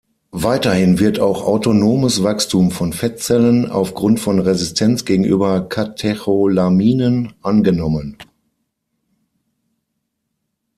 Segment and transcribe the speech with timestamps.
[0.33, 8.17] Weiterhin wird auch autonomes Wachstum von Fettzellen aufgrund von Resistenz gegenüber Katecholaminen angenommen.